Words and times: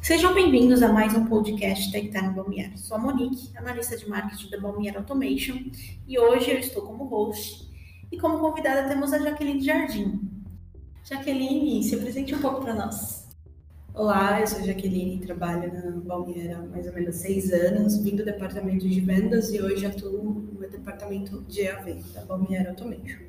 Sejam 0.00 0.32
bem-vindos 0.32 0.82
a 0.82 0.90
mais 0.90 1.14
um 1.14 1.26
podcast 1.26 1.92
Tech 1.92 2.08
Time 2.08 2.30
Balmier. 2.30 2.78
Sou 2.78 2.96
a 2.96 3.00
Monique, 3.00 3.50
analista 3.56 3.96
de 3.96 4.08
marketing 4.08 4.50
da 4.50 4.60
Balmier 4.60 4.96
Automation, 4.96 5.56
e 6.06 6.18
hoje 6.18 6.50
eu 6.50 6.58
estou 6.58 6.82
como 6.82 7.04
host 7.04 7.68
e 8.10 8.16
como 8.16 8.38
convidada 8.38 8.88
temos 8.88 9.12
a 9.12 9.18
Jaqueline 9.18 9.60
Jardim. 9.60 10.20
Jaqueline, 11.04 11.82
se 11.82 11.94
apresente 11.96 12.34
um 12.34 12.40
pouco 12.40 12.62
para 12.62 12.74
nós. 12.74 13.28
Olá, 13.92 14.40
eu 14.40 14.46
sou 14.46 14.60
a 14.60 14.62
Jaqueline, 14.62 15.18
trabalho 15.18 15.72
na 15.72 15.90
Balmier 15.90 16.56
há 16.56 16.62
mais 16.62 16.86
ou 16.86 16.94
menos 16.94 17.16
seis 17.16 17.52
anos, 17.52 17.98
vim 17.98 18.16
do 18.16 18.24
departamento 18.24 18.88
de 18.88 19.00
vendas 19.00 19.52
e 19.52 19.60
hoje 19.60 19.84
atuo 19.84 20.46
no 20.52 20.68
departamento 20.70 21.42
de 21.42 21.62
EAV 21.62 22.02
da 22.14 22.24
Balmier 22.24 22.66
Automation. 22.68 23.27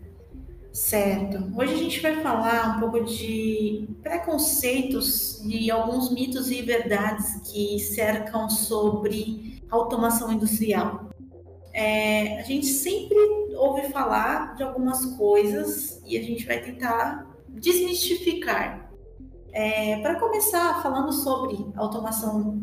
Certo. 0.71 1.51
Hoje 1.57 1.73
a 1.73 1.77
gente 1.77 1.99
vai 1.99 2.21
falar 2.21 2.77
um 2.77 2.79
pouco 2.79 3.03
de 3.03 3.87
preconceitos 4.03 5.43
e 5.43 5.69
alguns 5.71 6.11
mitos 6.11 6.51
e 6.51 6.61
verdades 6.61 7.51
que 7.51 7.79
cercam 7.79 8.47
sobre 8.49 9.63
automação 9.69 10.31
industrial. 10.31 11.09
É, 11.73 12.39
a 12.39 12.43
gente 12.43 12.67
sempre 12.67 13.17
ouve 13.55 13.89
falar 13.89 14.55
de 14.55 14.63
algumas 14.63 15.05
coisas 15.17 16.01
e 16.05 16.17
a 16.17 16.21
gente 16.21 16.45
vai 16.45 16.61
tentar 16.61 17.27
desmistificar. 17.49 18.91
É, 19.51 19.99
Para 20.01 20.19
começar, 20.19 20.83
falando 20.83 21.11
sobre 21.11 21.57
automação 21.75 22.61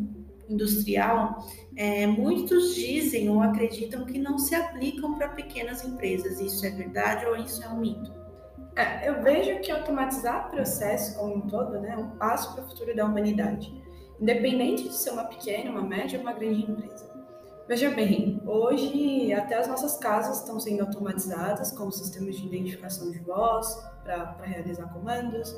industrial, 0.49 1.45
é, 1.77 2.07
muitos 2.07 2.73
dizem 2.73 3.29
ou 3.29 3.39
acreditam 3.39 4.03
que 4.03 4.17
não 4.17 4.39
se 4.39 4.55
aplicam 4.55 5.15
para 5.15 5.29
pequenas 5.29 5.85
empresas. 5.85 6.41
Isso 6.41 6.65
é 6.65 6.71
verdade 6.71 7.23
ou 7.27 7.35
isso 7.35 7.63
é 7.63 7.69
um 7.69 7.79
mito? 7.79 8.11
É, 8.75 9.07
eu 9.07 9.21
vejo 9.21 9.59
que 9.61 9.71
automatizar 9.71 10.49
processo 10.49 11.17
como 11.17 11.35
um 11.35 11.41
todo 11.41 11.79
né, 11.79 11.93
é 11.93 11.97
um 11.97 12.09
passo 12.17 12.53
para 12.53 12.63
o 12.63 12.67
futuro 12.67 12.95
da 12.95 13.05
humanidade, 13.05 13.71
independente 14.19 14.83
de 14.83 14.93
ser 14.95 15.11
uma 15.11 15.25
pequena, 15.25 15.69
uma 15.69 15.83
média 15.83 16.17
ou 16.17 16.23
uma 16.23 16.33
grande 16.33 16.63
empresa. 16.63 17.07
Veja 17.67 17.91
bem, 17.91 18.41
hoje 18.45 19.31
até 19.33 19.55
as 19.55 19.67
nossas 19.67 19.97
casas 19.97 20.39
estão 20.39 20.59
sendo 20.59 20.81
automatizadas 20.81 21.71
com 21.71 21.91
sistemas 21.91 22.37
de 22.37 22.45
identificação 22.47 23.11
de 23.11 23.19
voz 23.19 23.67
para 24.03 24.35
realizar 24.43 24.91
comandos, 24.93 25.55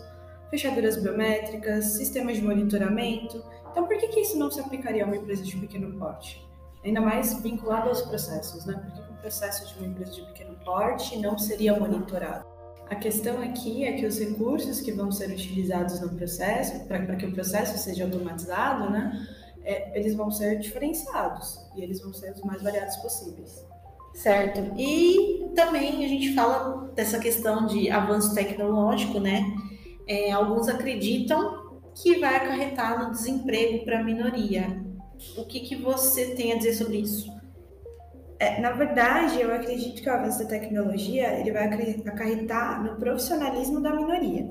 fechaduras 0.49 0.97
biométricas, 0.97 1.85
sistemas 1.85 2.37
de 2.37 2.41
monitoramento. 2.41 3.43
Então, 3.71 3.85
por 3.85 3.97
que, 3.97 4.07
que 4.07 4.19
isso 4.21 4.37
não 4.37 4.49
se 4.49 4.59
aplicaria 4.59 5.03
a 5.03 5.07
uma 5.07 5.15
empresa 5.15 5.43
de 5.43 5.55
pequeno 5.57 5.97
porte? 5.97 6.47
Ainda 6.83 7.01
mais 7.01 7.39
vinculado 7.41 7.89
aos 7.89 8.01
processos, 8.01 8.65
né? 8.65 8.73
Por 8.73 8.93
que, 8.93 9.11
o 9.11 9.15
processo 9.17 9.67
de 9.67 9.79
uma 9.79 9.87
empresa 9.87 10.11
de 10.13 10.21
pequeno 10.27 10.55
porte 10.63 11.17
não 11.17 11.37
seria 11.37 11.77
monitorado? 11.77 12.45
A 12.89 12.95
questão 12.95 13.41
aqui 13.41 13.85
é 13.85 13.93
que 13.93 14.05
os 14.05 14.17
recursos 14.17 14.81
que 14.81 14.91
vão 14.91 15.11
ser 15.11 15.29
utilizados 15.29 15.99
no 15.99 16.09
processo, 16.09 16.85
para 16.87 17.15
que 17.15 17.25
o 17.25 17.31
processo 17.31 17.77
seja 17.77 18.05
automatizado, 18.05 18.89
né, 18.89 19.27
é, 19.63 19.97
eles 19.99 20.15
vão 20.15 20.31
ser 20.31 20.57
diferenciados 20.57 21.59
e 21.75 21.83
eles 21.83 22.01
vão 22.01 22.11
ser 22.13 22.31
os 22.31 22.41
mais 22.41 22.63
variados 22.63 22.95
possíveis. 22.97 23.63
Certo. 24.15 24.59
E 24.75 25.51
também 25.55 26.03
a 26.03 26.07
gente 26.07 26.33
fala 26.33 26.87
dessa 26.95 27.19
questão 27.19 27.67
de 27.67 27.91
avanço 27.91 28.33
tecnológico, 28.33 29.19
né? 29.19 29.43
é, 30.09 30.31
alguns 30.31 30.67
acreditam 30.67 31.68
que 32.01 32.19
vai 32.19 32.35
acarretar 32.35 33.03
no 33.03 33.11
desemprego 33.11 33.83
para 33.85 33.99
a 33.99 34.03
minoria. 34.03 34.83
O 35.37 35.45
que, 35.45 35.59
que 35.61 35.75
você 35.75 36.33
tem 36.35 36.53
a 36.53 36.57
dizer 36.57 36.73
sobre 36.73 36.97
isso? 36.97 37.29
É, 38.39 38.61
na 38.61 38.71
verdade, 38.71 39.41
eu 39.41 39.53
acredito 39.53 40.01
que 40.01 40.09
o 40.09 40.13
avanço 40.13 40.39
da 40.39 40.45
tecnologia 40.45 41.39
ele 41.39 41.51
vai 41.51 41.65
acarretar 41.65 42.81
no 42.81 42.95
profissionalismo 42.95 43.81
da 43.81 43.93
minoria 43.93 44.47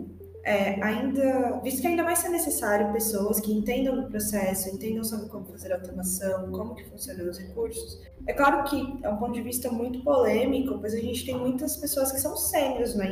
é, 0.48 0.82
ainda, 0.82 1.60
visto 1.62 1.82
que 1.82 1.86
ainda 1.86 2.02
vai 2.02 2.16
ser 2.16 2.30
necessário 2.30 2.90
pessoas 2.90 3.38
que 3.38 3.52
entendam 3.52 3.94
do 3.94 4.08
processo, 4.08 4.74
entendam 4.74 5.04
sobre 5.04 5.28
como 5.28 5.44
fazer 5.44 5.70
automação, 5.74 6.50
como 6.50 6.74
que 6.74 6.84
funcionam 6.84 7.28
os 7.28 7.38
recursos. 7.38 8.00
É 8.26 8.32
claro 8.32 8.64
que 8.64 8.98
é 9.02 9.10
um 9.10 9.18
ponto 9.18 9.34
de 9.34 9.42
vista 9.42 9.70
muito 9.70 10.02
polêmico, 10.02 10.78
pois 10.78 10.94
a 10.94 11.00
gente 11.00 11.26
tem 11.26 11.36
muitas 11.36 11.76
pessoas 11.76 12.10
que 12.12 12.18
são 12.18 12.34
seniors 12.34 12.94
na, 12.96 13.04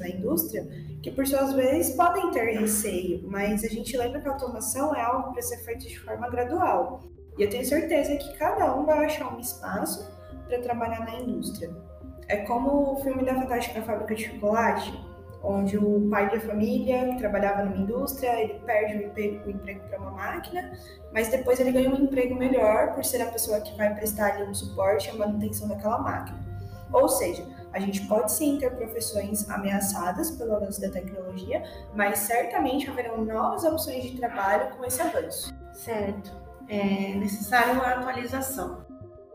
na 0.00 0.08
indústria, 0.10 0.68
que 1.02 1.10
por 1.10 1.26
suas 1.26 1.54
vezes 1.54 1.96
podem 1.96 2.30
ter 2.30 2.60
receio, 2.60 3.22
mas 3.26 3.64
a 3.64 3.68
gente 3.68 3.96
lembra 3.96 4.20
que 4.20 4.28
a 4.28 4.32
automação 4.32 4.94
é 4.94 5.00
algo 5.00 5.32
para 5.32 5.40
ser 5.40 5.64
feito 5.64 5.88
de 5.88 5.98
forma 5.98 6.28
gradual. 6.28 7.00
E 7.38 7.42
eu 7.42 7.48
tenho 7.48 7.64
certeza 7.64 8.14
que 8.16 8.36
cada 8.36 8.76
um 8.76 8.84
vai 8.84 9.06
achar 9.06 9.34
um 9.34 9.40
espaço 9.40 10.06
para 10.46 10.60
trabalhar 10.60 11.06
na 11.06 11.20
indústria. 11.20 11.70
É 12.28 12.36
como 12.44 12.92
o 12.92 12.96
filme 12.96 13.24
da 13.24 13.34
Fantástica 13.34 13.80
Fábrica 13.80 14.14
de 14.14 14.28
Chocolate, 14.28 15.09
onde 15.42 15.78
o 15.78 16.08
pai 16.10 16.28
de 16.28 16.40
família, 16.40 17.06
que 17.06 17.18
trabalhava 17.18 17.64
numa 17.64 17.76
indústria, 17.76 18.40
ele 18.40 18.60
perde 18.60 18.98
o 18.98 19.06
emprego, 19.06 19.50
emprego 19.50 19.80
para 19.88 19.98
uma 19.98 20.10
máquina, 20.10 20.72
mas 21.12 21.28
depois 21.28 21.58
ele 21.58 21.72
ganha 21.72 21.90
um 21.90 21.96
emprego 21.96 22.34
melhor 22.34 22.94
por 22.94 23.04
ser 23.04 23.22
a 23.22 23.26
pessoa 23.26 23.60
que 23.60 23.76
vai 23.76 23.94
prestar 23.94 24.34
ali 24.34 24.44
um 24.44 24.54
suporte 24.54 25.08
e 25.08 25.10
a 25.10 25.14
manutenção 25.14 25.68
daquela 25.68 25.98
máquina. 25.98 26.38
Ou 26.92 27.08
seja, 27.08 27.46
a 27.72 27.78
gente 27.78 28.06
pode 28.06 28.32
sim 28.32 28.58
ter 28.58 28.70
profissões 28.74 29.48
ameaçadas 29.48 30.30
pelo 30.32 30.56
avanço 30.56 30.80
da 30.80 30.90
tecnologia, 30.90 31.62
mas 31.94 32.18
certamente 32.18 32.90
haverão 32.90 33.24
novas 33.24 33.64
opções 33.64 34.02
de 34.02 34.18
trabalho 34.18 34.76
com 34.76 34.84
esse 34.84 35.00
avanço. 35.00 35.54
Certo. 35.72 36.32
É 36.68 37.14
necessário 37.14 37.80
a 37.80 37.90
atualização. 37.90 38.89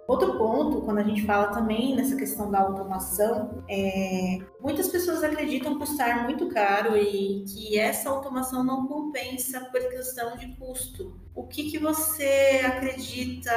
Outro 0.07 0.37
ponto, 0.37 0.81
quando 0.81 0.99
a 0.99 1.03
gente 1.03 1.25
fala 1.25 1.47
também 1.47 1.95
nessa 1.95 2.15
questão 2.15 2.51
da 2.51 2.59
automação, 2.59 3.63
é, 3.67 4.39
muitas 4.61 4.87
pessoas 4.87 5.23
acreditam 5.23 5.79
custar 5.79 6.23
muito 6.23 6.47
caro 6.49 6.95
e 6.95 7.43
que 7.45 7.79
essa 7.79 8.09
automação 8.11 8.63
não 8.63 8.85
compensa 8.85 9.61
por 9.71 9.81
questão 9.89 10.37
de 10.37 10.55
custo. 10.57 11.19
O 11.33 11.47
que, 11.47 11.71
que 11.71 11.79
você 11.79 12.61
acredita 12.63 13.51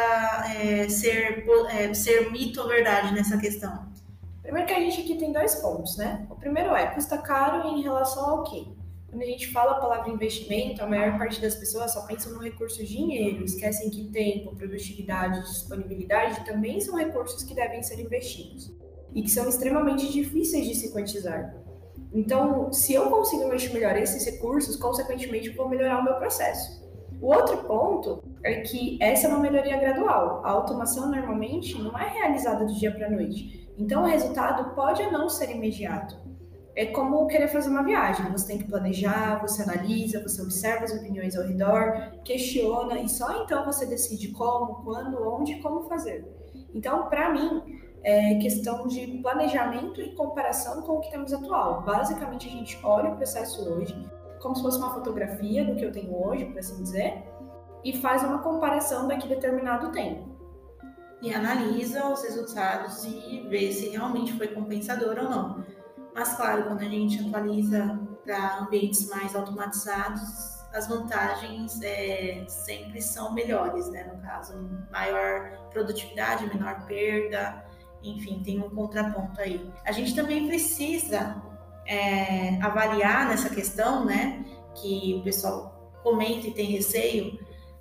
é, 0.56 0.88
ser, 0.88 1.46
é, 1.68 1.92
ser 1.92 2.32
mito 2.32 2.62
ou 2.62 2.68
verdade 2.68 3.12
nessa 3.12 3.36
questão? 3.36 3.86
Primeiro 4.42 4.66
que 4.66 4.74
a 4.74 4.80
gente 4.80 5.02
aqui 5.02 5.16
tem 5.16 5.30
dois 5.30 5.56
pontos, 5.56 5.98
né? 5.98 6.26
O 6.30 6.34
primeiro 6.34 6.74
é, 6.74 6.86
custa 6.86 7.18
caro 7.18 7.68
em 7.68 7.82
relação 7.82 8.24
ao 8.24 8.44
quê? 8.44 8.66
Quando 9.10 9.22
a 9.22 9.26
gente 9.26 9.50
fala 9.50 9.72
a 9.72 9.80
palavra 9.80 10.10
investimento, 10.10 10.82
a 10.82 10.86
maior 10.86 11.16
parte 11.16 11.40
das 11.40 11.54
pessoas 11.54 11.94
só 11.94 12.04
pensam 12.06 12.34
no 12.34 12.40
recurso 12.40 12.84
dinheiro, 12.84 13.42
esquecem 13.42 13.88
que 13.88 14.04
tempo, 14.10 14.54
produtividade, 14.54 15.40
disponibilidade 15.40 16.44
também 16.44 16.78
são 16.78 16.94
recursos 16.94 17.42
que 17.42 17.54
devem 17.54 17.82
ser 17.82 17.98
investidos 18.00 18.70
e 19.14 19.22
que 19.22 19.30
são 19.30 19.48
extremamente 19.48 20.12
difíceis 20.12 20.66
de 20.66 20.74
se 20.74 20.92
quantizar. 20.92 21.56
Então, 22.12 22.70
se 22.70 22.92
eu 22.92 23.08
consigo 23.08 23.44
investir 23.44 23.72
melhor 23.72 23.96
esses 23.96 24.26
recursos, 24.26 24.76
consequentemente, 24.76 25.48
vou 25.50 25.70
melhorar 25.70 26.00
o 26.00 26.04
meu 26.04 26.16
processo. 26.16 26.86
O 27.18 27.34
outro 27.34 27.64
ponto 27.64 28.22
é 28.44 28.60
que 28.60 28.98
essa 29.00 29.26
é 29.26 29.30
uma 29.30 29.40
melhoria 29.40 29.78
gradual. 29.78 30.42
A 30.44 30.50
automação 30.50 31.10
normalmente 31.10 31.80
não 31.80 31.98
é 31.98 32.10
realizada 32.10 32.66
do 32.66 32.74
dia 32.74 32.92
para 32.92 33.06
a 33.06 33.10
noite. 33.10 33.68
Então, 33.78 34.02
o 34.02 34.06
resultado 34.06 34.74
pode 34.74 35.02
não 35.10 35.30
ser 35.30 35.50
imediato 35.50 36.27
é 36.78 36.86
como 36.86 37.26
querer 37.26 37.48
fazer 37.48 37.70
uma 37.70 37.82
viagem. 37.82 38.30
Você 38.30 38.46
tem 38.46 38.58
que 38.58 38.68
planejar, 38.68 39.40
você 39.40 39.62
analisa, 39.64 40.22
você 40.22 40.40
observa 40.40 40.84
as 40.84 40.92
opiniões 40.92 41.36
ao 41.36 41.44
redor, 41.44 42.12
questiona 42.24 43.00
e 43.00 43.08
só 43.08 43.42
então 43.42 43.64
você 43.64 43.84
decide 43.84 44.28
como, 44.28 44.84
quando, 44.84 45.20
onde 45.28 45.54
e 45.54 45.60
como 45.60 45.88
fazer. 45.88 46.24
Então, 46.72 47.08
para 47.08 47.32
mim, 47.32 47.80
é 48.04 48.36
questão 48.36 48.86
de 48.86 49.18
planejamento 49.20 50.00
e 50.00 50.14
comparação 50.14 50.82
com 50.82 50.98
o 50.98 51.00
que 51.00 51.10
temos 51.10 51.32
atual. 51.32 51.82
Basicamente, 51.82 52.46
a 52.46 52.52
gente 52.52 52.78
olha 52.84 53.10
o 53.10 53.16
processo 53.16 53.68
hoje 53.68 53.96
como 54.38 54.54
se 54.54 54.62
fosse 54.62 54.78
uma 54.78 54.94
fotografia 54.94 55.64
do 55.64 55.74
que 55.74 55.84
eu 55.84 55.90
tenho 55.90 56.14
hoje, 56.14 56.44
por 56.44 56.60
assim 56.60 56.80
dizer, 56.80 57.24
e 57.82 57.96
faz 57.96 58.22
uma 58.22 58.38
comparação 58.38 59.08
daqui 59.08 59.26
a 59.26 59.34
determinado 59.34 59.90
tempo. 59.90 60.28
E 61.20 61.34
analisa 61.34 62.08
os 62.08 62.22
resultados 62.22 63.04
e 63.04 63.44
vê 63.48 63.72
se 63.72 63.88
realmente 63.88 64.32
foi 64.34 64.46
compensador 64.46 65.18
ou 65.18 65.28
não. 65.28 65.64
Mas, 66.18 66.34
claro, 66.34 66.64
quando 66.64 66.80
a 66.80 66.88
gente 66.88 67.24
atualiza 67.24 67.96
para 68.24 68.58
ambientes 68.58 69.08
mais 69.08 69.36
automatizados, 69.36 70.20
as 70.74 70.88
vantagens 70.88 71.80
é, 71.80 72.44
sempre 72.48 73.00
são 73.00 73.32
melhores, 73.32 73.88
né? 73.90 74.02
No 74.12 74.20
caso, 74.20 74.68
maior 74.90 75.68
produtividade, 75.70 76.44
menor 76.48 76.84
perda, 76.86 77.64
enfim, 78.02 78.42
tem 78.42 78.60
um 78.60 78.68
contraponto 78.68 79.40
aí. 79.40 79.72
A 79.84 79.92
gente 79.92 80.12
também 80.12 80.48
precisa 80.48 81.40
é, 81.86 82.60
avaliar 82.62 83.28
nessa 83.28 83.48
questão, 83.48 84.04
né? 84.04 84.44
Que 84.74 85.14
o 85.20 85.22
pessoal 85.22 85.92
comenta 86.02 86.48
e 86.48 86.52
tem 86.52 86.66
receio, 86.66 87.38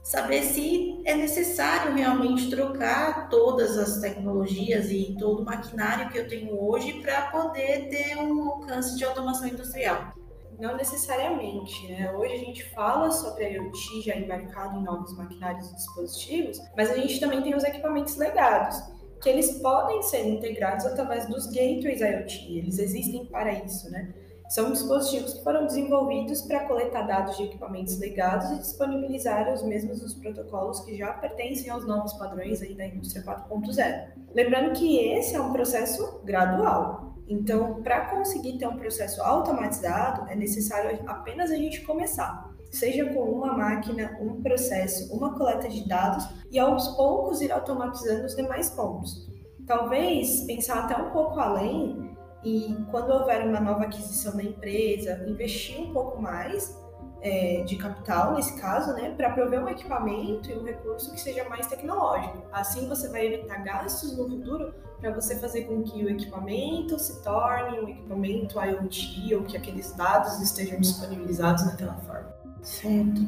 saber 0.07 0.41
se 0.41 1.01
é 1.03 1.15
necessário 1.15 1.93
realmente 1.93 2.49
trocar 2.49 3.27
todas 3.27 3.77
as 3.77 3.99
tecnologias 3.99 4.89
e 4.89 5.17
todo 5.19 5.41
o 5.41 5.45
maquinário 5.45 6.09
que 6.09 6.17
eu 6.17 6.25
tenho 6.25 6.57
hoje 6.57 7.01
para 7.01 7.23
poder 7.23 7.89
ter 7.89 8.15
um 8.15 8.49
alcance 8.49 8.97
de 8.97 9.03
automação 9.03 9.49
industrial. 9.49 10.13
Não 10.57 10.77
necessariamente, 10.77 11.91
né? 11.91 12.09
Hoje 12.13 12.35
a 12.35 12.37
gente 12.37 12.63
fala 12.69 13.11
sobre 13.11 13.47
a 13.47 13.49
IoT 13.49 14.01
já 14.01 14.15
embarcado 14.15 14.79
em 14.79 14.83
novos 14.83 15.15
maquinários 15.17 15.69
e 15.71 15.75
dispositivos, 15.75 16.57
mas 16.77 16.89
a 16.89 16.95
gente 16.95 17.19
também 17.19 17.43
tem 17.43 17.53
os 17.53 17.65
equipamentos 17.65 18.15
legados, 18.15 18.81
que 19.21 19.27
eles 19.27 19.59
podem 19.59 20.01
ser 20.03 20.25
integrados 20.25 20.85
através 20.85 21.25
dos 21.25 21.47
gateways 21.47 21.99
IoT, 21.99 22.57
eles 22.59 22.79
existem 22.79 23.25
para 23.25 23.51
isso, 23.51 23.91
né? 23.91 24.13
São 24.49 24.71
dispositivos 24.71 25.33
que 25.33 25.43
foram 25.43 25.65
desenvolvidos 25.65 26.41
para 26.41 26.65
coletar 26.65 27.01
dados 27.01 27.35
de 27.35 27.43
equipamentos 27.43 27.99
legados 27.99 28.49
e 28.51 28.59
disponibilizar 28.59 29.53
os 29.53 29.61
mesmos 29.61 30.01
nos 30.01 30.13
protocolos 30.13 30.79
que 30.81 30.95
já 30.95 31.11
pertencem 31.11 31.69
aos 31.69 31.85
novos 31.85 32.13
padrões 32.13 32.61
aí 32.61 32.73
da 32.73 32.87
indústria 32.87 33.23
4.0. 33.23 34.07
Lembrando 34.33 34.73
que 34.73 34.99
esse 34.99 35.35
é 35.35 35.41
um 35.41 35.51
processo 35.51 36.21
gradual. 36.23 37.17
Então, 37.27 37.83
para 37.83 38.05
conseguir 38.05 38.57
ter 38.57 38.67
um 38.67 38.77
processo 38.77 39.21
automatizado, 39.21 40.29
é 40.29 40.35
necessário 40.35 40.97
apenas 41.07 41.51
a 41.51 41.55
gente 41.55 41.81
começar, 41.81 42.49
seja 42.71 43.05
com 43.13 43.23
uma 43.23 43.53
máquina, 43.53 44.17
um 44.21 44.41
processo, 44.41 45.13
uma 45.13 45.37
coleta 45.37 45.67
de 45.67 45.85
dados 45.85 46.25
e 46.49 46.57
aos 46.57 46.87
poucos 46.95 47.41
ir 47.41 47.51
automatizando 47.51 48.25
os 48.25 48.33
demais 48.33 48.69
pontos. 48.69 49.27
Talvez 49.65 50.45
pensar 50.45 50.85
até 50.85 50.95
um 50.95 51.11
pouco 51.11 51.37
além 51.37 52.06
e 52.47 52.77
quando 52.89 53.09
houver 53.11 53.45
uma 53.45 53.59
nova 53.59 53.83
aquisição 53.83 54.37
da 54.37 54.43
empresa, 54.43 55.21
investir 55.27 55.79
um 55.81 55.91
pouco 55.91 56.21
mais 56.21 56.77
é, 57.21 57.63
de 57.65 57.75
capital, 57.75 58.35
nesse 58.35 58.57
caso, 58.61 58.93
né, 58.93 59.13
para 59.17 59.31
prover 59.31 59.61
um 59.61 59.67
equipamento 59.67 60.49
e 60.49 60.53
um 60.53 60.63
recurso 60.63 61.11
que 61.11 61.19
seja 61.19 61.43
mais 61.49 61.67
tecnológico. 61.67 62.41
Assim 62.53 62.87
você 62.87 63.09
vai 63.09 63.27
evitar 63.27 63.63
gastos 63.63 64.15
no 64.15 64.29
futuro 64.29 64.73
para 65.01 65.11
você 65.11 65.35
fazer 65.35 65.63
com 65.63 65.83
que 65.83 66.05
o 66.05 66.09
equipamento 66.09 66.97
se 66.97 67.21
torne 67.21 67.81
um 67.81 67.89
equipamento 67.89 68.59
IoT 68.59 69.35
ou 69.35 69.43
que 69.43 69.57
aqueles 69.57 69.93
dados 69.93 70.39
estejam 70.41 70.79
disponibilizados 70.79 71.65
naquela 71.65 71.95
forma. 71.95 72.33
Certo. 72.61 73.21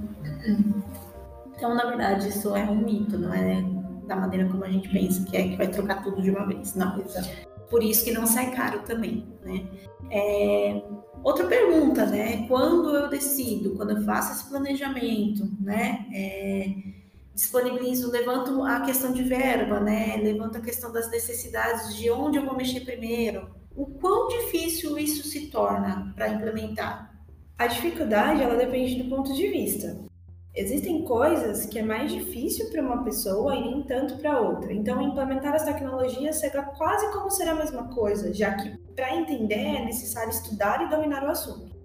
Então, 1.56 1.76
na 1.76 1.86
verdade, 1.86 2.30
isso 2.30 2.56
é 2.56 2.64
um 2.64 2.78
mito, 2.78 3.18
não 3.18 3.34
é 3.34 3.62
da 4.08 4.16
maneira 4.16 4.48
como 4.50 4.64
a 4.64 4.70
gente 4.70 4.88
pensa, 4.88 5.24
que 5.26 5.36
é 5.36 5.50
que 5.50 5.56
vai 5.58 5.68
trocar 5.68 6.02
tudo 6.04 6.22
de 6.22 6.32
uma 6.32 6.48
vez. 6.48 6.74
Não, 6.74 7.00
exato 7.02 7.50
por 7.70 7.84
isso 7.84 8.04
que 8.04 8.12
não 8.12 8.26
sai 8.26 8.52
caro 8.56 8.80
também, 8.80 9.28
né? 9.44 9.68
É, 10.12 10.82
outra 11.24 11.46
pergunta, 11.46 12.06
né? 12.06 12.48
Quando 12.48 12.96
eu 12.96 13.10
decido, 13.10 13.76
quando 13.76 13.92
eu 13.92 14.04
faço 14.04 14.34
esse 14.34 14.50
planejamento, 14.50 15.50
né? 15.60 16.06
É, 16.14 16.74
disponibilizo, 17.34 18.12
levanto 18.12 18.64
a 18.64 18.82
questão 18.82 19.14
de 19.14 19.24
verba, 19.24 19.80
né? 19.80 20.18
Levanto 20.18 20.58
a 20.58 20.62
questão 20.62 20.92
das 20.92 21.10
necessidades, 21.10 21.96
de 21.96 22.10
onde 22.10 22.38
eu 22.38 22.46
vou 22.46 22.56
mexer 22.56 22.82
primeiro. 22.82 23.50
O 23.76 23.86
quão 23.86 24.28
difícil 24.28 24.98
isso 24.98 25.26
se 25.28 25.48
torna 25.48 26.12
para 26.16 26.30
implementar? 26.30 27.16
A 27.58 27.68
dificuldade, 27.68 28.42
ela 28.42 28.56
depende 28.56 29.02
do 29.02 29.10
ponto 29.10 29.34
de 29.34 29.48
vista. 29.48 30.09
Existem 30.56 31.04
coisas 31.06 31.66
que 31.66 31.78
é 31.78 31.84
mais 31.84 32.12
difícil 32.12 32.70
para 32.72 32.82
uma 32.82 33.04
pessoa 33.04 33.56
e 33.56 33.62
nem 33.62 33.84
tanto 33.84 34.18
para 34.18 34.42
outra. 34.42 34.74
Então, 34.74 35.02
implementar 35.02 35.54
as 35.54 35.64
tecnologias 35.64 36.38
será 36.38 36.64
quase 36.64 37.12
como 37.14 37.30
ser 37.30 37.48
a 37.48 37.56
mesma 37.56 37.84
coisa, 37.94 38.34
já 38.34 38.56
que 38.56 38.76
para 38.96 39.16
entender 39.16 39.56
é 39.56 39.86
necessário 39.86 40.32
estudar 40.32 40.86
e 40.86 40.90
dominar 40.90 41.24
o 41.24 41.30
assunto. 41.30 41.78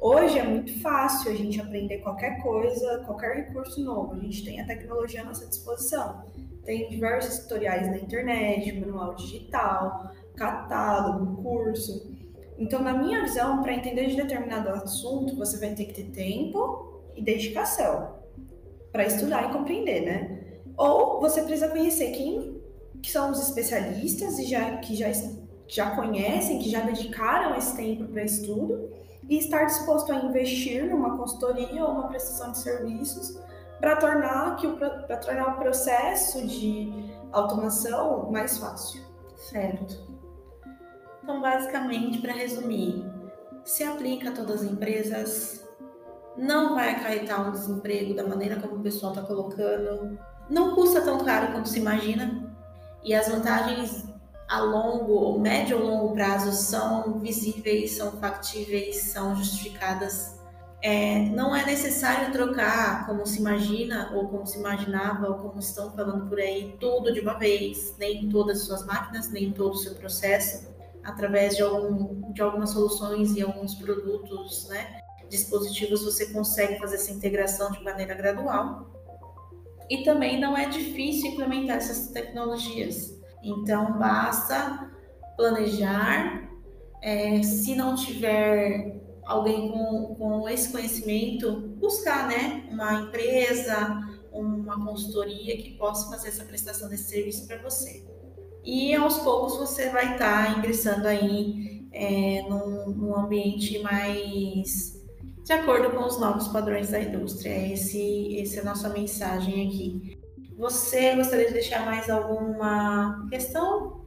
Hoje 0.00 0.38
é 0.38 0.44
muito 0.44 0.80
fácil 0.80 1.32
a 1.32 1.34
gente 1.34 1.60
aprender 1.60 1.98
qualquer 1.98 2.40
coisa, 2.40 3.02
qualquer 3.04 3.34
recurso 3.34 3.82
novo. 3.82 4.14
A 4.14 4.18
gente 4.20 4.44
tem 4.44 4.60
a 4.60 4.66
tecnologia 4.66 5.22
à 5.22 5.24
nossa 5.24 5.44
disposição. 5.46 6.24
Tem 6.64 6.88
diversos 6.88 7.40
tutoriais 7.40 7.88
na 7.88 7.98
internet, 7.98 8.78
manual 8.78 9.16
digital, 9.16 10.12
catálogo, 10.36 11.42
curso. 11.42 12.16
Então, 12.56 12.80
na 12.80 12.92
minha 12.92 13.22
visão, 13.22 13.60
para 13.60 13.74
entender 13.74 14.06
de 14.06 14.16
determinado 14.16 14.68
assunto, 14.68 15.34
você 15.34 15.58
vai 15.58 15.74
ter 15.74 15.86
que 15.86 15.94
ter 15.94 16.10
tempo 16.12 16.87
e 17.18 17.22
dedicação 17.22 18.16
para 18.92 19.06
estudar 19.06 19.48
e 19.48 19.52
compreender, 19.52 20.00
né? 20.02 20.60
Ou 20.76 21.20
você 21.20 21.42
precisa 21.42 21.68
conhecer 21.68 22.12
quem 22.12 22.58
que 23.02 23.10
são 23.10 23.30
os 23.30 23.40
especialistas 23.40 24.38
e 24.38 24.46
já 24.46 24.76
que 24.78 24.94
já 24.94 25.08
já 25.68 25.94
conhecem, 25.94 26.58
que 26.58 26.70
já 26.70 26.80
dedicaram 26.80 27.54
esse 27.56 27.76
tempo 27.76 28.04
para 28.08 28.24
estudo 28.24 28.90
e 29.28 29.36
estar 29.36 29.64
disposto 29.64 30.10
a 30.10 30.16
investir 30.16 30.88
numa 30.88 31.16
consultoria 31.18 31.84
ou 31.84 31.92
uma 31.92 32.08
prestação 32.08 32.52
de 32.52 32.58
serviços 32.58 33.38
para 33.78 33.96
tornar 33.96 34.56
que 34.56 34.66
para 34.66 35.16
tornar 35.18 35.54
o 35.54 35.58
processo 35.58 36.46
de 36.46 36.90
automação 37.30 38.30
mais 38.30 38.56
fácil. 38.56 39.02
Certo. 39.36 40.08
Então, 41.22 41.42
basicamente, 41.42 42.18
para 42.22 42.32
resumir, 42.32 43.04
se 43.64 43.84
aplica 43.84 44.30
a 44.30 44.32
todas 44.32 44.62
as 44.62 44.70
empresas, 44.70 45.67
não 46.38 46.74
vai 46.74 46.90
acarretar 46.90 47.46
um 47.46 47.52
desemprego 47.52 48.14
da 48.14 48.26
maneira 48.26 48.56
como 48.56 48.76
o 48.76 48.82
pessoal 48.82 49.12
está 49.12 49.24
colocando, 49.24 50.18
não 50.48 50.74
custa 50.74 51.00
tão 51.00 51.24
caro 51.24 51.52
quanto 51.52 51.68
se 51.68 51.78
imagina, 51.78 52.54
e 53.02 53.14
as 53.14 53.28
vantagens 53.28 54.06
a 54.48 54.60
longo, 54.60 55.38
médio 55.38 55.78
ou 55.78 55.84
longo 55.84 56.14
prazo 56.14 56.52
são 56.52 57.18
visíveis, 57.18 57.92
são 57.92 58.12
factíveis, 58.12 58.96
são 59.12 59.36
justificadas. 59.36 60.38
É, 60.80 61.18
não 61.30 61.54
é 61.54 61.66
necessário 61.66 62.32
trocar 62.32 63.04
como 63.06 63.26
se 63.26 63.40
imagina, 63.40 64.10
ou 64.14 64.28
como 64.28 64.46
se 64.46 64.58
imaginava, 64.58 65.28
ou 65.28 65.34
como 65.34 65.58
estão 65.58 65.90
falando 65.90 66.28
por 66.28 66.38
aí, 66.38 66.76
tudo 66.80 67.12
de 67.12 67.20
uma 67.20 67.34
vez, 67.34 67.94
nem 67.98 68.28
todas 68.28 68.60
as 68.60 68.66
suas 68.66 68.86
máquinas, 68.86 69.28
nem 69.28 69.52
todo 69.52 69.72
o 69.72 69.76
seu 69.78 69.94
processo, 69.96 70.68
através 71.02 71.56
de, 71.56 71.62
algum, 71.62 72.32
de 72.32 72.40
algumas 72.40 72.70
soluções 72.70 73.36
e 73.36 73.42
alguns 73.42 73.74
produtos, 73.74 74.66
né? 74.68 75.00
Dispositivos 75.28 76.04
você 76.04 76.26
consegue 76.26 76.78
fazer 76.78 76.96
essa 76.96 77.12
integração 77.12 77.70
de 77.70 77.82
maneira 77.82 78.14
gradual. 78.14 78.90
E 79.90 80.04
também 80.04 80.38
não 80.40 80.56
é 80.56 80.68
difícil 80.68 81.30
implementar 81.30 81.76
essas 81.76 82.08
tecnologias. 82.08 83.18
Então, 83.42 83.98
basta 83.98 84.90
planejar. 85.36 86.48
É, 87.00 87.42
se 87.42 87.74
não 87.74 87.94
tiver 87.94 89.00
alguém 89.24 89.70
com, 89.70 90.14
com 90.16 90.48
esse 90.48 90.72
conhecimento, 90.72 91.52
buscar 91.78 92.28
né, 92.28 92.66
uma 92.70 93.02
empresa, 93.02 94.02
uma 94.32 94.84
consultoria 94.84 95.56
que 95.56 95.76
possa 95.78 96.10
fazer 96.10 96.28
essa 96.28 96.44
prestação 96.44 96.88
desse 96.88 97.10
serviço 97.10 97.46
para 97.46 97.62
você. 97.62 98.04
E 98.64 98.94
aos 98.94 99.18
poucos 99.18 99.56
você 99.56 99.90
vai 99.90 100.14
estar 100.14 100.46
tá 100.46 100.58
ingressando 100.58 101.06
aí 101.06 101.86
é, 101.92 102.42
num, 102.48 102.90
num 102.90 103.16
ambiente 103.16 103.78
mais 103.78 104.97
de 105.48 105.54
acordo 105.54 105.96
com 105.96 106.04
os 106.04 106.20
novos 106.20 106.46
padrões 106.48 106.90
da 106.90 107.00
indústria. 107.00 107.72
Esse, 107.72 108.36
esse 108.36 108.58
é 108.58 108.60
a 108.60 108.64
nossa 108.66 108.90
mensagem 108.90 109.66
aqui. 109.66 110.20
Você 110.58 111.16
gostaria 111.16 111.46
de 111.46 111.54
deixar 111.54 111.86
mais 111.86 112.10
alguma 112.10 113.26
questão? 113.30 114.04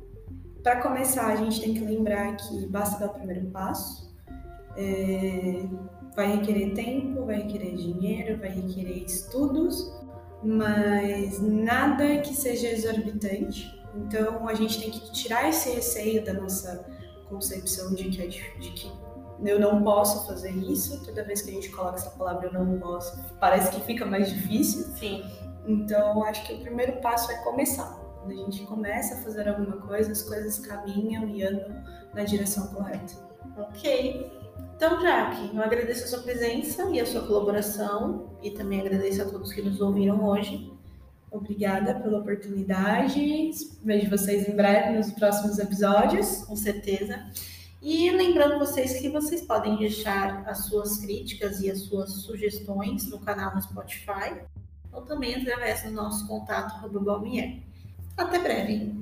Para 0.62 0.84
começar, 0.84 1.26
a 1.26 1.36
gente 1.36 1.60
tem 1.60 1.74
que 1.74 1.80
lembrar 1.80 2.38
que 2.38 2.68
basta 2.68 3.00
dar 3.00 3.08
o 3.08 3.16
primeiro 3.16 3.48
passo. 3.48 4.16
É, 4.78 5.64
vai 6.16 6.36
requerer 6.36 6.76
tempo, 6.76 7.26
vai 7.26 7.38
requerer 7.38 7.76
dinheiro, 7.76 8.40
vai 8.40 8.50
requerer 8.50 9.04
estudos, 9.04 9.92
mas 10.44 11.42
nada 11.42 12.20
que 12.20 12.36
seja 12.36 12.68
exorbitante. 12.68 13.68
Então, 13.96 14.48
a 14.48 14.54
gente 14.54 14.80
tem 14.80 14.92
que 14.92 15.12
tirar 15.12 15.50
esse 15.50 15.72
receio 15.72 16.24
da 16.24 16.34
nossa 16.34 16.86
concepção 17.28 17.96
de 17.96 18.10
que, 18.10 18.22
é, 18.22 18.28
de 18.28 18.72
que 18.74 18.92
eu 19.44 19.60
não 19.60 19.84
posso 19.84 20.28
fazer 20.28 20.52
isso. 20.52 21.04
Toda 21.06 21.24
vez 21.24 21.42
que 21.42 21.52
a 21.52 21.54
gente 21.54 21.70
coloca 21.70 21.96
essa 21.96 22.10
palavra 22.12 22.48
eu 22.48 22.54
não 22.54 22.80
posso, 22.80 23.20
parece 23.40 23.72
que 23.72 23.82
fica 23.82 24.06
mais 24.06 24.30
difícil. 24.30 24.84
Sim. 24.98 25.24
Então, 25.66 26.24
acho 26.24 26.46
que 26.46 26.54
o 26.54 26.60
primeiro 26.60 26.94
passo 27.02 27.32
é 27.32 27.36
começar. 27.44 28.00
Quando 28.20 28.34
a 28.34 28.36
gente 28.36 28.64
começa 28.64 29.16
a 29.16 29.18
fazer 29.18 29.48
alguma 29.48 29.78
coisa, 29.78 30.12
as 30.12 30.22
coisas 30.22 30.60
caminham 30.60 31.28
e 31.28 31.44
andam 31.44 31.84
na 32.14 32.24
direção 32.24 32.68
correta. 32.68 33.14
Ok. 33.58 34.32
Então, 34.76 35.02
Jaque, 35.02 35.56
eu 35.56 35.62
agradeço 35.62 36.06
a 36.06 36.08
sua 36.08 36.20
presença 36.20 36.90
e 36.90 37.00
a 37.00 37.06
sua 37.06 37.26
colaboração 37.26 38.30
e 38.42 38.52
também 38.52 38.82
agradeço 38.82 39.22
a 39.22 39.26
todos 39.26 39.54
que 39.54 39.62
nos 39.62 39.80
ouviram 39.80 40.24
hoje. 40.24 40.72
Obrigada 41.32 41.96
pela 41.96 42.20
oportunidade. 42.20 43.52
Vejo 43.84 44.10
vocês 44.10 44.50
em 44.50 44.56
breve 44.56 44.98
nos 44.98 45.12
próximos 45.12 45.58
episódios. 45.60 46.44
Com 46.46 46.56
certeza. 46.56 47.24
E 47.82 48.12
lembrando 48.12 48.60
vocês 48.60 49.00
que 49.00 49.10
vocês 49.10 49.42
podem 49.42 49.76
deixar 49.76 50.48
as 50.48 50.66
suas 50.66 50.98
críticas 50.98 51.62
e 51.62 51.72
as 51.72 51.80
suas 51.82 52.12
sugestões 52.22 53.08
no 53.10 53.20
canal 53.20 53.56
no 53.56 53.62
Spotify 53.62 54.44
ou 54.92 55.02
também 55.02 55.34
através 55.34 55.82
do 55.84 55.90
nosso 55.90 56.28
contato 56.28 56.88
Balmier. 57.00 57.60
Até 58.16 58.38
breve! 58.38 59.01